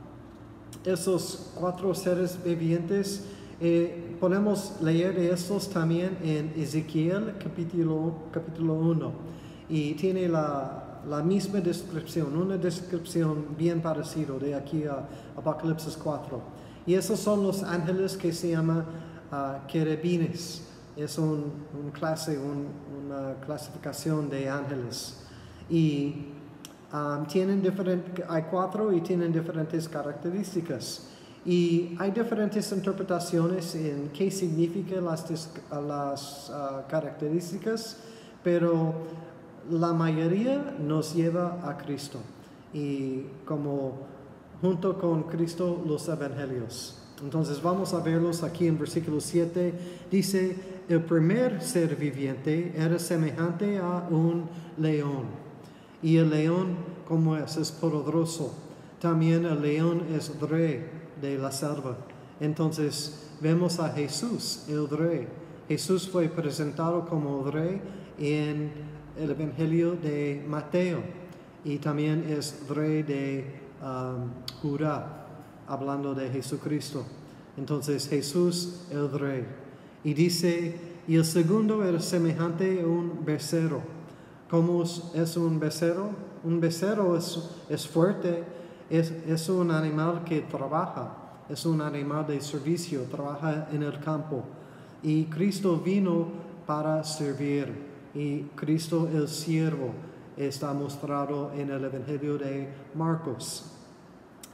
[0.84, 3.24] esos cuatro seres vivientes.
[3.60, 9.12] Eh, podemos leer estos también en Ezequiel capítulo, capítulo 1
[9.68, 16.40] y tiene la, la, misma descripción, una descripción bien parecida de aquí a Apocalipsis 4.
[16.86, 18.84] Y esos son los ángeles que se llaman
[19.30, 20.66] uh, querubines.
[20.96, 21.52] Es un,
[21.92, 25.18] clase, una clasificación de ángeles.
[25.68, 26.14] Y
[26.92, 31.06] Um, tienen diferentes, hay cuatro y tienen diferentes características.
[31.44, 37.96] Y hay diferentes interpretaciones en qué significan las, las uh, características,
[38.44, 38.92] pero
[39.70, 42.18] la mayoría nos lleva a Cristo.
[42.74, 44.06] Y como
[44.60, 46.98] junto con Cristo los evangelios.
[47.22, 49.74] Entonces vamos a verlos aquí en versículo 7.
[50.10, 50.56] Dice,
[50.88, 54.44] el primer ser viviente era semejante a un
[54.76, 55.24] león
[56.02, 56.76] y el león,
[57.06, 58.54] como es, es poderoso.
[59.00, 61.96] También el león es rey de la selva.
[62.40, 65.28] Entonces vemos a Jesús, el rey.
[65.68, 67.80] Jesús fue presentado como rey
[68.18, 68.72] en
[69.18, 71.02] el Evangelio de Mateo
[71.64, 74.30] y también es rey de um,
[74.62, 75.26] Judá,
[75.66, 77.04] hablando de Jesucristo.
[77.56, 79.46] Entonces Jesús, el rey.
[80.02, 84.00] Y dice, y el segundo era semejante a un becerro
[84.50, 86.10] ¿Cómo es un becerro?
[86.42, 88.42] Un becerro es, fuerte,
[88.90, 91.14] es, un animal que trabaja,
[91.48, 94.42] es un animal de servicio, trabaja en el campo.
[95.02, 96.26] Y Cristo vino
[96.66, 97.90] para servir.
[98.14, 99.92] Y Cristo el siervo
[100.36, 103.72] está mostrado en el Evangelio de Marcos.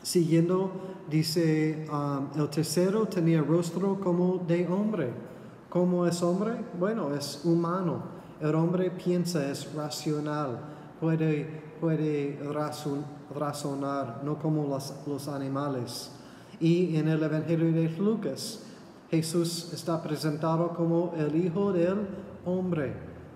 [0.03, 0.71] Siguiendo,
[1.11, 5.11] dice, um, el tercero tenía rostro como de hombre.
[5.69, 6.53] ¿Cómo es hombre?
[6.79, 10.59] Bueno, es humano el hombre piensa, es racional,
[11.01, 12.39] puede, puede
[13.35, 16.13] razonar, no como los, los animales.
[16.61, 18.63] Y en el Evangelio de Lucas,
[19.11, 22.07] Jesús está presentado como el Hijo del
[22.45, 22.95] Hombre.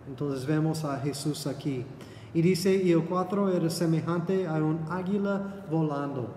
[0.08, 1.84] Entonces vemos a Jesús aquí.
[2.32, 6.28] Y dice, y el cuatro era semejante a un águila volando.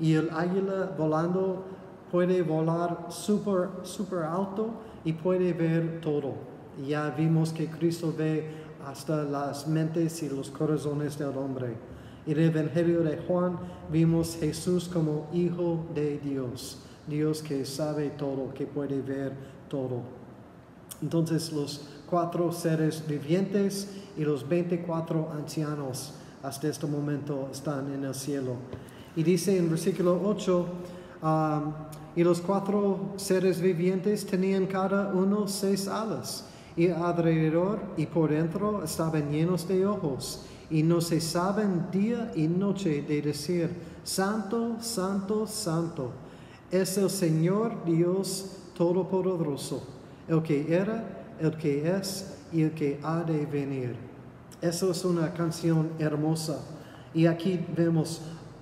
[0.00, 1.64] Y el águila volando
[2.10, 4.70] puede volar súper super alto
[5.04, 6.34] y puede ver todo.
[6.86, 11.74] Ya vimos que Cristo ve hasta las mentes y los corazones del hombre.
[12.24, 13.58] En el Evangelio de Juan
[13.90, 19.32] vimos Jesús como Hijo de Dios, Dios que sabe todo, que puede ver
[19.68, 20.02] todo.
[21.02, 28.14] Entonces los cuatro seres vivientes y los 24 ancianos hasta este momento están en el
[28.14, 28.54] cielo.
[29.16, 30.66] Y dice en versículo 8,
[31.22, 31.72] um,
[32.14, 36.44] y los cuatro seres vivientes tenían cada uno seis alas
[36.76, 42.48] y alrededor y por dentro estaban llenos de ojos, y no se saben día y
[42.48, 43.70] noche de decir,
[44.04, 46.10] Santo, Santo, Santo,
[46.70, 49.82] es el Señor Dios Todopoderoso,
[50.28, 53.96] el que era, el que es y el que ha de venir.
[54.60, 56.60] Eso es una canción hermosa.
[57.14, 58.20] Y aquí vemos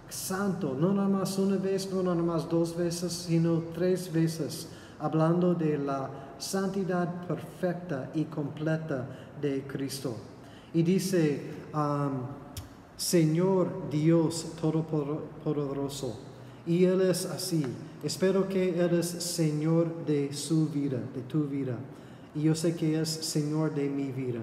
[0.08, 5.54] santo, no nada más una vez, no nada más dos veces, sino tres veces, hablando
[5.54, 9.06] de la santidad perfecta y completa
[9.40, 10.16] de Cristo.
[10.72, 12.26] Y dice, um,
[12.96, 16.18] Señor Dios Todopoderoso.
[16.66, 17.64] Y Él es así.
[18.02, 21.76] Espero que Él es Señor de su vida, de tu vida.
[22.34, 24.40] Y yo sé que es Señor de mi vida.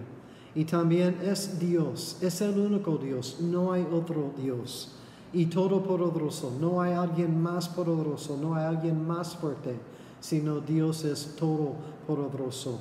[0.54, 4.96] Y también es Dios, es el único Dios, no hay otro Dios.
[5.32, 9.76] Y todopoderoso, no hay alguien más poderoso, no hay alguien más fuerte
[10.22, 11.76] sino Dios es todo
[12.08, 12.80] poderoso.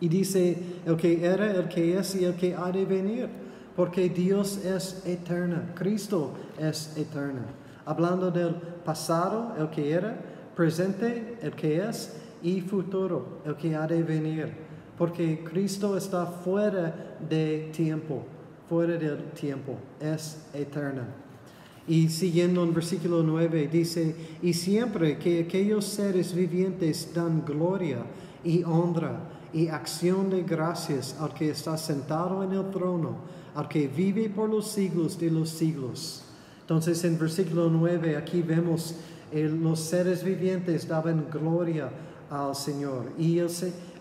[0.00, 3.28] Y dice el que era, el que es y el que ha de venir.
[3.76, 7.42] porque Dios es eterno, Cristo es eterno.
[7.86, 10.18] Hablando del pasado, el que era,
[10.56, 14.52] presente, el que es, y futuro, el que ha de venir,
[14.96, 18.24] porque Cristo está fuera de tiempo,
[18.68, 21.02] fuera del tiempo, es eterno.
[21.88, 28.04] Y siguiendo en versículo 9 dice, y siempre que aquellos seres vivientes dan gloria
[28.44, 29.20] y honra
[29.52, 33.16] y acción de gracias al que está sentado en el trono,
[33.54, 36.24] al que vive por los siglos de los siglos.
[36.60, 38.94] Entonces en versículo 9 aquí vemos
[39.32, 41.90] los seres vivientes daban gloria
[42.30, 43.40] al Señor y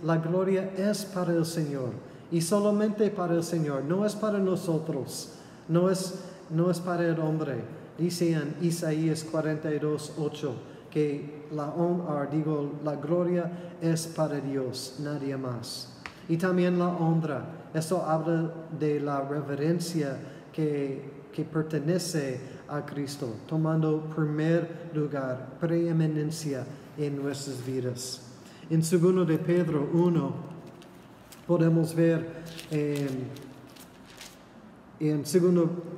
[0.04, 1.92] la gloria es para el Señor
[2.32, 5.32] y solamente para el Señor, no es para nosotros,
[5.68, 6.16] no es,
[6.50, 7.77] no es para el hombre.
[7.98, 10.56] Dice en Isaías 42, 8
[10.92, 11.74] que la,
[12.32, 15.94] digo, la gloria es para Dios, nadie más.
[16.30, 20.18] Y también la honra, esto habla de la reverencia
[20.54, 26.66] que, que pertenece a Cristo, tomando primer lugar, preeminencia
[26.98, 28.22] en nuestras vidas.
[28.70, 30.34] En segundo de Pedro 1
[31.48, 32.44] podemos ver
[35.00, 35.97] en segundo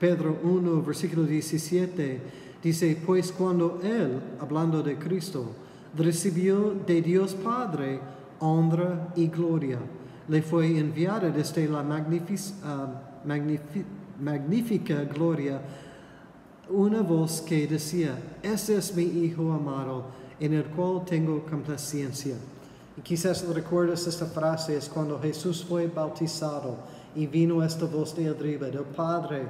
[0.00, 2.20] Pedro 1 versículo 17
[2.62, 5.52] dice, pues cuando él, hablando de Cristo,
[5.94, 8.00] recibió de Dios Padre
[8.38, 9.78] honra y gloria,
[10.26, 13.02] le fue enviada desde la ah,
[14.18, 15.60] magnífica gloria
[16.70, 20.04] una voz que decía, ese es mi Hijo amado,
[20.38, 22.36] en el cual tengo complacencia.
[22.96, 26.76] Y quizás recuerdas esta frase, es cuando Jesús fue bautizado
[27.14, 29.42] y vino esta voz de arriba, del Padre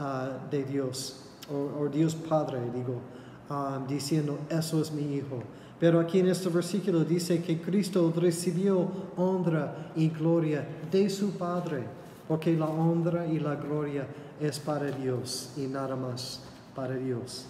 [0.00, 1.20] ah, de Dios,
[1.52, 3.00] o, Dios Padre, digo,
[3.48, 5.42] ah, diciendo, eso es mi Hijo.
[5.78, 11.84] Pero aquí en este versículo dice que Cristo recibió honra y gloria de su Padre,
[12.26, 14.06] porque la honra y la gloria
[14.40, 16.40] es para Dios y nada más
[16.74, 17.46] para Dios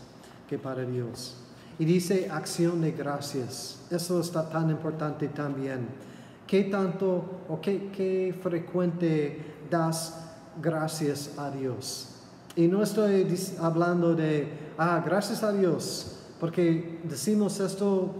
[0.48, 1.36] que para Dios.
[1.78, 3.80] Y dice acción de gracias.
[3.90, 5.88] Eso está tan importante también.
[6.46, 10.14] ¿Qué tanto o qué, qué frecuente das
[10.60, 12.19] gracias a Dios?
[12.56, 13.26] Y no estoy
[13.60, 18.10] hablando de, ah, gracias a Dios, porque decimos esto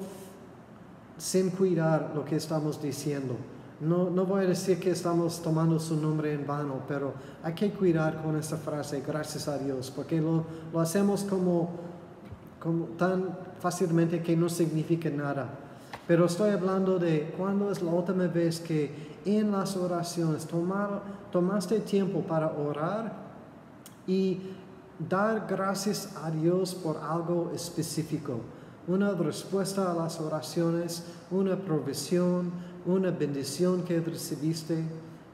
[1.18, 3.36] sin cuidar lo que estamos diciendo.
[3.80, 7.70] No, no voy a decir que estamos tomando su nombre en vano, pero hay que
[7.70, 11.70] cuidar con esta frase, gracias a Dios, porque lo, lo hacemos como,
[12.60, 15.48] como tan fácilmente que no significa nada.
[16.06, 21.80] Pero estoy hablando de cuándo es la última vez que en las oraciones tomar, tomaste
[21.80, 23.19] tiempo para orar
[24.10, 24.40] y
[25.08, 28.40] dar gracias a Dios por algo específico.
[28.88, 32.50] Una respuesta a las oraciones, una provisión,
[32.86, 34.82] una bendición que recibiste.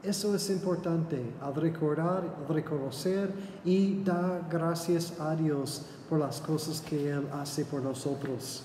[0.03, 3.33] Eso es importante al recordar, reconocer
[3.65, 8.63] y dar gracias a Dios por las cosas que Él hace por nosotros.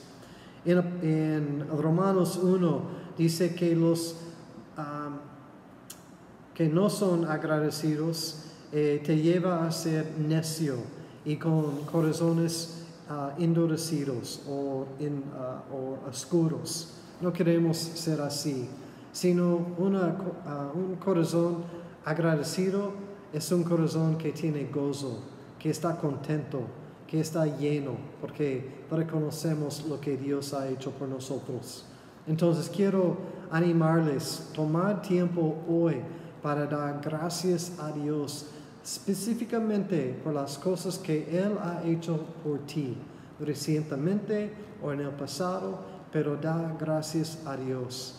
[0.66, 2.82] En, Romanos 1
[3.16, 4.16] dice que los
[6.54, 10.76] que no son agradecidos eh, te lleva a ser necio
[11.24, 14.86] y con corazones uh, endurecidos o,
[15.36, 16.94] ah, o oscuros.
[17.20, 18.68] No queremos ser así,
[19.12, 19.66] sino
[20.46, 21.64] ah, un corazón
[22.04, 22.92] agradecido
[23.32, 25.22] es un corazón que tiene gozo,
[25.58, 26.62] que está contento,
[27.06, 31.86] que está lleno, porque reconocemos lo que Dios ha hecho por nosotros.
[32.26, 33.16] Entonces quiero
[33.50, 35.96] animarles, tomar tiempo hoy
[36.42, 38.46] para dar gracias a Dios
[38.82, 42.96] específicamente por las cosas que Él ha hecho por ti,
[43.40, 45.78] recientemente o en el pasado,
[46.10, 48.16] pero da gracias a Dios.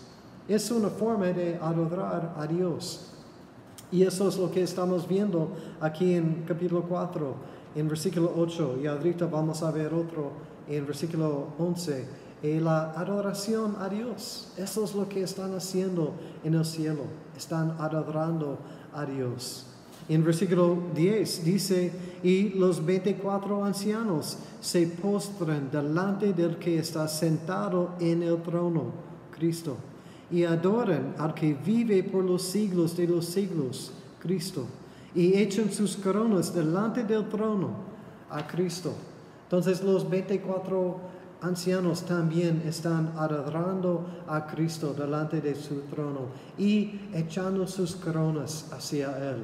[0.47, 3.10] Es una forma de adorar a Dios.
[3.91, 7.36] Y eso es lo que estamos viendo aquí en capítulo 4,
[7.76, 10.32] en versículo 8, y ahorita vamos a ver otro
[10.67, 12.23] en versículo 11.
[12.41, 17.04] Y la adoración a Dios, eso es lo que están haciendo en el cielo,
[17.38, 18.58] están adorando
[18.93, 19.73] a Dios.
[20.10, 21.92] En versículo 10 dice,
[22.24, 28.91] y los 24 ancianos se postran delante del que está sentado en el trono,
[29.32, 29.78] Cristo,
[30.30, 34.66] y adoran al que vive por los siglos de los siglos, Cristo,
[35.16, 37.70] y echan sus coronas delante del trono,
[38.30, 38.93] a Cristo.
[39.43, 40.97] Entonces los 24
[41.41, 46.28] ancianos también están adorando a Cristo delante de su trono
[46.58, 49.43] y echando sus coronas hacia Él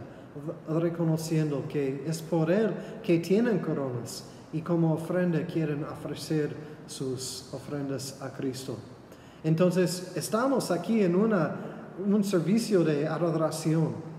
[0.68, 2.74] reconociendo que es por Él
[3.04, 6.56] que tienen coronas y como ofrenda quieren ofrecer
[6.88, 8.78] sus ofrendas a Cristo.
[9.44, 11.56] Entonces, estamos aquí en una,
[12.06, 14.10] un servicio de adoración.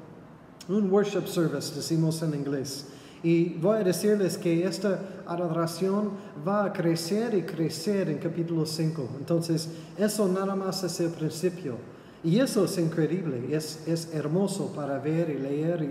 [0.69, 2.87] un worship service, decimos en inglés.
[3.23, 6.13] Y voy a decirles que esta adoración
[6.47, 9.17] va a crecer y crecer en capítulo 5.
[9.19, 9.69] Entonces,
[9.99, 11.77] eso nada más es el principio.
[12.23, 15.83] Y eso es increíble, es, es hermoso para ver y leer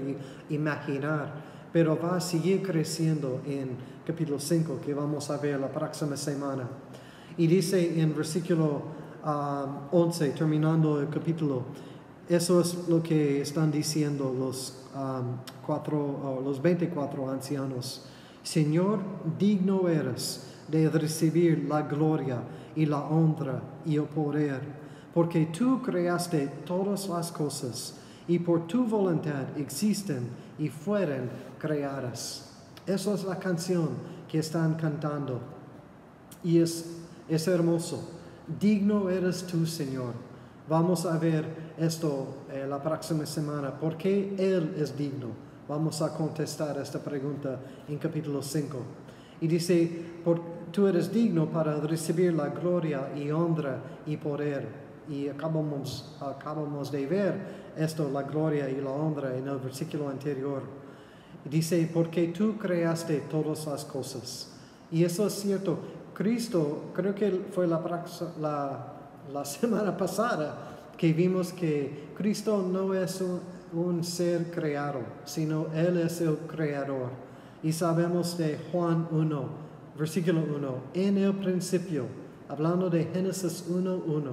[0.49, 1.33] y imaginar,
[1.73, 3.69] pero va a seguir creciendo en
[4.05, 6.67] capítulo 5 que vamos a ver la próxima semana.
[7.37, 8.81] Y dice en versículo
[9.91, 11.63] 11, um, terminando el capítulo,
[12.27, 18.05] eso es lo que están diciendo los, um, cuatro, los 24 ancianos.
[18.43, 18.99] Señor,
[19.37, 22.41] digno eres de recibir la gloria
[22.75, 24.61] y la honra y el poder,
[25.13, 27.95] porque tú creaste todas las cosas
[28.27, 32.51] y por tu voluntad existen y fueron creadas.
[32.85, 33.89] Esa es la canción
[34.27, 35.39] que están cantando
[36.43, 36.85] y es,
[37.27, 38.11] es hermoso.
[38.59, 40.29] Digno eres tú, Señor
[40.69, 41.45] Vamos a ver
[41.79, 43.71] esto eh, la próxima semana.
[43.71, 45.29] ¿Por qué Él es digno?
[45.67, 48.77] Vamos a contestar esta pregunta en capítulo 5.
[49.41, 49.89] Y dice,
[50.23, 50.39] por,
[50.71, 54.67] tú eres digno para recibir la gloria y honra y poder.
[55.09, 57.35] Y acabamos, acabamos de ver
[57.75, 60.61] esto, la gloria y la honra en el versículo anterior.
[61.43, 64.51] Dice, porque tú creaste todas las cosas.
[64.91, 65.79] Y eso es cierto.
[66.13, 67.81] Cristo, creo que fue la,
[68.39, 68.99] la
[69.33, 70.57] la semana pasada
[70.97, 73.23] que vimos que Cristo no es
[73.71, 77.11] un, ser creado, sino Él es el creador.
[77.63, 79.49] Y sabemos de Juan 1,
[79.97, 82.05] versículo 1, en el principio,
[82.49, 84.31] hablando de Génesis 1, 1,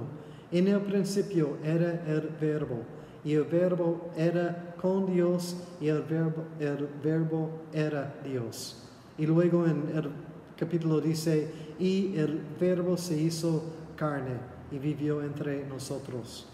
[0.51, 2.79] en el principio era el verbo,
[3.23, 8.83] y el verbo era con Dios, y el verbo, el verbo era Dios.
[9.17, 10.09] Y luego en el
[10.57, 13.63] capítulo dice, y el verbo se hizo
[13.95, 14.37] carne
[14.71, 16.45] y vivió entre nosotros.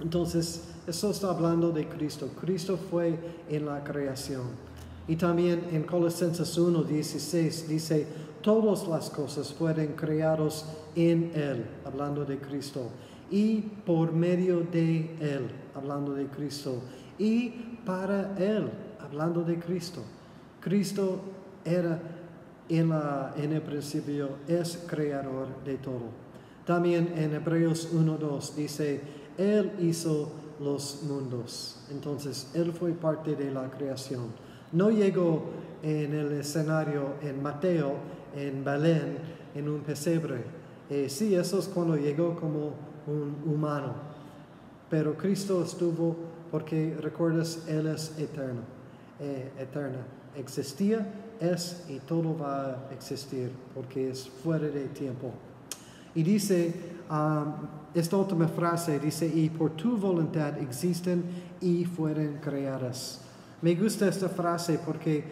[0.00, 2.30] Entonces, eso está hablando de Cristo.
[2.40, 4.42] Cristo fue en la creación.
[5.06, 8.06] Y también en Colosenses 1, 16 dice,
[8.42, 12.90] todas las cosas fueron creadas en Él, hablando de Cristo,
[13.30, 16.82] y por medio de Él, hablando de Cristo,
[17.18, 17.50] y
[17.86, 18.68] para Él,
[19.00, 20.02] hablando de Cristo.
[20.60, 21.20] Cristo
[21.64, 22.00] era
[22.68, 22.92] en,
[23.36, 26.22] en el principio, es creador de todo.
[26.66, 29.00] También en Hebreos 1.2 dice,
[29.36, 30.30] Él hizo
[30.60, 31.84] los mundos.
[31.90, 34.26] Entonces, Él fue parte de la creación.
[34.70, 35.42] No llegó
[35.82, 37.94] en el escenario en Mateo,
[38.34, 39.18] en Belén,
[39.54, 40.44] en un pesebre.
[40.90, 42.74] Eh, sí, eso es cuando llegó como
[43.06, 43.94] un humano.
[44.90, 46.16] Pero Cristo estuvo
[46.50, 48.60] porque, recuerdas, Él es eterno,
[49.20, 50.04] eh, eterna.
[50.36, 51.06] Existía,
[51.40, 55.32] es y todo va a existir porque es fuera de tiempo.
[56.14, 56.74] Y dice,
[57.10, 57.54] um,
[57.94, 61.24] esta última frase dice, y por tu voluntad existen
[61.60, 63.20] y fueron creadas.
[63.62, 65.24] Me gusta esta frase porque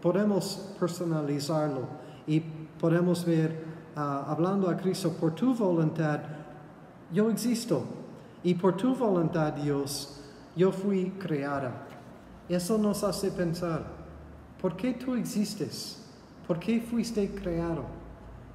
[0.00, 3.64] podemos personalizarlo y podemos ver,
[3.96, 6.20] uh, hablando a Cristo, por tu voluntad,
[7.12, 7.84] yo existo.
[8.44, 10.20] Y por tu voluntad, Dios,
[10.56, 11.86] yo fui creada.
[12.48, 13.84] Eso nos hace pensar,
[14.60, 16.04] ¿por qué tú existes?
[16.46, 17.84] ¿Por qué fuiste creado?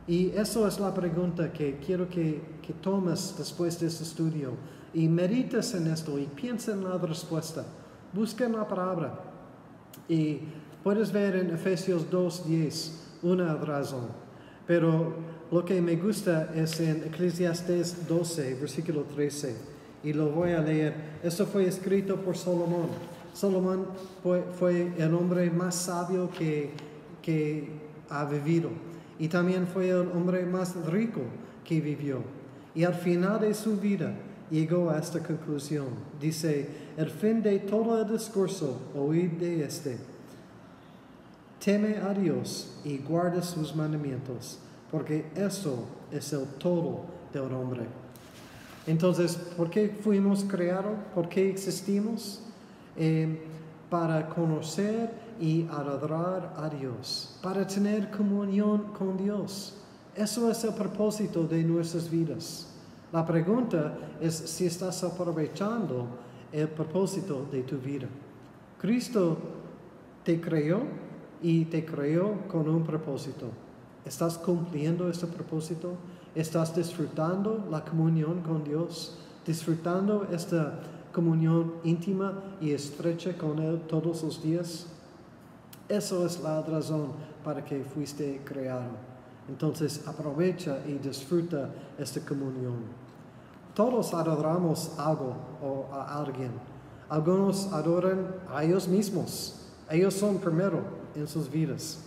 [0.05, 4.53] Y eso es la pregunta que quiero que, que tomes después de este estudio
[4.93, 7.65] y medites en esto y piensa en la respuesta.
[8.13, 9.19] Busca en la palabra.
[10.07, 10.39] Y
[10.83, 14.07] puedes ver en Efesios 2.10 una razón.
[14.65, 15.13] Pero
[15.51, 19.55] lo que me gusta es en Eclesiastes 12, versículo 13.
[20.03, 20.93] Y lo voy a leer.
[21.23, 22.89] Esto fue escrito por Salomón.
[23.33, 23.87] Salomón
[24.57, 26.71] fue, el hombre más sabio que,
[27.21, 27.69] que
[28.09, 28.69] ha vivido
[29.19, 31.21] y también fue el hombre más rico
[31.63, 32.21] que vivió.
[32.75, 34.13] Y al final de su vida
[34.51, 35.87] llegó a esta conclusión.
[36.19, 39.97] Dice, el fin de todo el discurso, oíd de este.
[41.63, 44.59] Teme a Dios y guarda sus mandamientos,
[44.91, 47.83] porque eso es el todo del hombre.
[48.85, 50.93] Entonces, ¿por qué fuimos creados?
[51.13, 52.41] ¿Por qué existimos?
[52.95, 53.41] Eh,
[53.89, 59.75] para conocer y adorar a Dios, para tener comunión con Dios.
[60.15, 62.67] Eso es el propósito de nuestras vidas.
[63.11, 66.07] La pregunta es si estás aprovechando
[66.51, 68.07] el propósito de tu vida.
[68.79, 69.37] Cristo
[70.23, 70.81] te creó
[71.41, 73.47] y te creó con un propósito.
[74.05, 75.95] ¿Estás cumpliendo este propósito?
[76.33, 79.17] ¿Estás disfrutando la comunión con Dios?
[79.45, 80.79] ¿Disfrutando esta
[81.11, 84.87] comunión íntima y estrecha con Él todos los días?
[85.89, 87.11] Eso es la razón
[87.43, 88.91] para que fuiste creado.
[89.47, 93.07] Entonces aprovecha y disfruta esta comunión.
[93.73, 96.51] Todos adoramos algo o a alguien.
[97.09, 99.67] Algunos adoran a ellos mismos.
[99.89, 100.81] Ellos son primero
[101.17, 101.99] en sus vidas.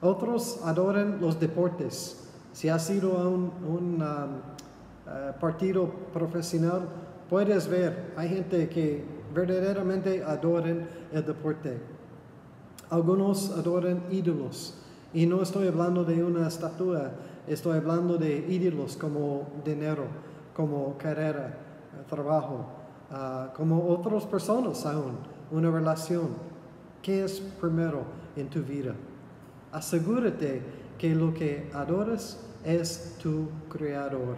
[0.00, 2.28] Otros adoran los deportes.
[2.52, 4.00] Si has ido a un, um,
[5.06, 6.88] eh, partido profesional,
[7.28, 9.04] puedes ver, hay gente que
[9.34, 11.80] verdaderamente adoran el deporte.
[12.90, 14.74] Algunos adoran ídolos.
[15.12, 17.12] Y no estoy hablando de una estatua,
[17.46, 20.04] estoy hablando de ídolos como dinero,
[20.54, 21.58] como carrera,
[22.08, 22.66] trabajo,
[23.10, 25.18] ah, como otras personas aún,
[25.50, 26.28] una relación.
[27.02, 28.94] ¿Qué es primero en tu vida?
[29.72, 30.62] Asegúrate
[30.98, 34.36] que lo que adoras es tu creador,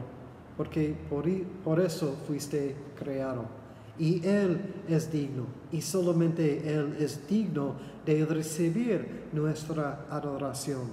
[0.57, 3.45] porque por, eso fuiste creado.
[3.99, 7.75] Y Él es digno, y solamente Él es digno
[8.05, 10.91] de recibir nuestra adoración.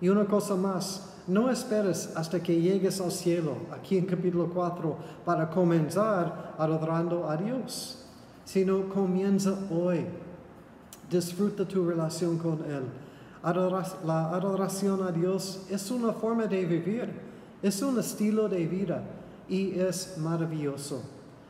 [0.00, 4.96] Y una cosa más, no esperes hasta que llegues al cielo, aquí en capítulo 4,
[5.24, 8.04] para comenzar adorando a Dios,
[8.44, 10.06] sino comienza hoy.
[11.10, 12.84] Disfruta tu relación con Él.
[13.42, 17.10] la adoración a Dios es una forma de vivir,
[17.62, 19.02] es un estilo de vida
[19.48, 21.02] y es maravilloso.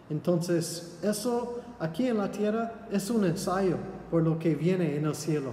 [0.09, 3.77] Entonces, eso aquí en la tierra es un ensayo
[4.11, 5.51] por lo que viene en el cielo.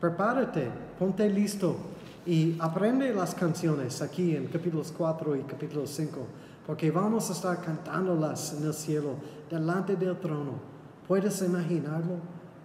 [0.00, 1.76] Prepárate, ponte listo
[2.26, 6.18] y aprende las canciones aquí en capítulos 4 y capítulo 5,
[6.66, 9.14] porque vamos a estar cantándolas en el cielo,
[9.50, 10.52] delante del trono.
[11.08, 12.16] ¿Puedes imaginarlo?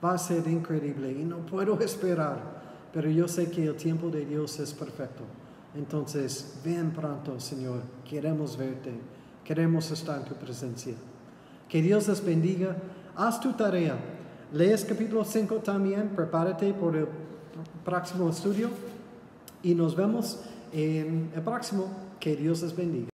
[0.03, 2.37] Va a ser increíble y no puedo esperar,
[2.93, 5.23] pero yo sé que el tiempo de Dios es perfecto.
[5.75, 8.91] Entonces, ven pronto, Señor, queremos verte,
[9.43, 10.95] queremos estar en tu presencia.
[11.69, 12.75] Que Dios les bendiga.
[13.15, 13.95] Haz tu tarea.
[14.51, 16.09] Lees capítulo 5 también.
[16.15, 17.07] Prepárate por el
[17.85, 18.69] próximo estudio.
[19.61, 20.39] Y nos vemos
[20.73, 21.87] en el próximo.
[22.19, 23.07] Que Dios les bendiga.